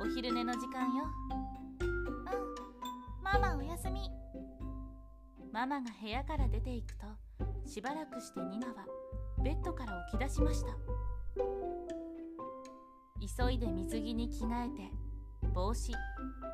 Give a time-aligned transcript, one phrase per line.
[0.00, 1.04] お昼寝の時間よ。
[1.80, 3.22] うん。
[3.22, 4.10] ママおやすみ。
[5.52, 7.06] ママが部屋から出ていくと
[7.66, 8.74] しばらくしてニナは
[9.42, 10.68] ベッドから起き出しました。
[13.44, 14.90] 急いで水着に着替えて
[15.54, 15.92] 帽子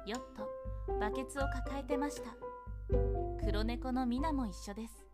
[0.07, 0.49] ヨット
[1.01, 2.31] バケツを抱えてました。
[3.45, 5.05] 黒猫のミナも一緒です。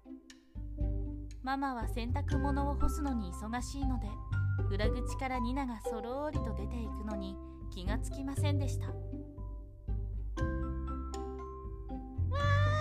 [1.42, 4.06] ママは洗濯物を干すのに忙しいので
[4.70, 7.34] 裏口からニナがそろーりと出ていくのに
[7.70, 8.86] 気がつきませんでした。
[8.86, 8.98] わー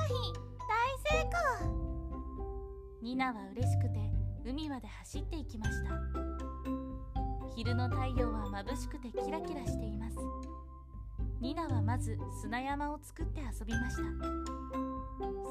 [0.08, 0.34] い
[0.68, 1.70] 大成功。
[3.02, 4.00] ニナは嬉しくて
[4.46, 5.92] 海まで走っていきました。
[7.56, 10.18] 昼の太陽は眩しくてキラキラしています。
[11.42, 14.04] ニナはまず砂山を作って遊びました。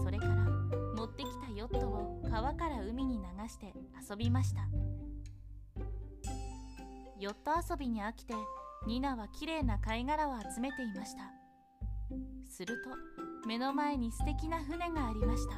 [0.03, 0.35] それから
[0.97, 3.73] 持ってきたヨットを川から海に流して
[4.11, 4.69] 遊びました。
[7.21, 8.35] ヨット遊びに飽きて
[8.89, 11.31] ニナは綺麗な貝殻を集めていました。
[12.49, 15.57] すると目の前に素敵な船がありました。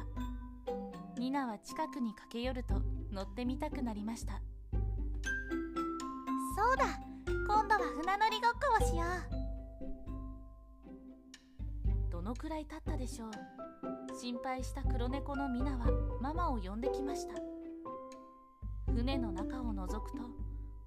[1.17, 4.41] ニナは近くに駆け寄ると乗ってみたくなりました。
[6.57, 9.05] そうだ今度は船乗りごっこをしよ
[12.09, 12.11] う。
[12.11, 13.31] どのくらい経ったでしょう。
[14.19, 15.85] 心配した黒猫のミナは
[16.19, 17.35] ママを呼んできました。
[18.93, 20.17] 船の中を覗くと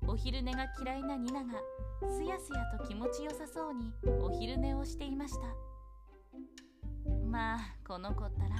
[0.06, 1.54] お昼寝が嫌いなニナが
[2.08, 5.40] すやすやと気持ちよさそうにお昼寝をしていました。
[7.26, 8.56] まあこの子ったら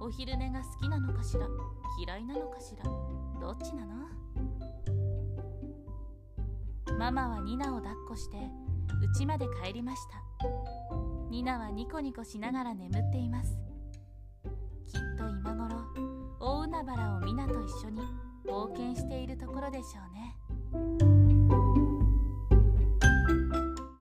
[0.00, 1.46] お昼寝が好きなのかしら
[2.00, 2.84] 嫌いなのかしら
[3.40, 3.96] どっちなの？
[6.98, 8.36] ママはニナを抱っこして
[9.18, 10.22] 家まで帰りました。
[11.30, 13.58] ニナはニコニコしながら眠っています。
[14.86, 15.76] きっと今頃
[16.40, 18.00] 大海原をミナと一緒に
[18.46, 21.05] 冒険しているところでしょうね。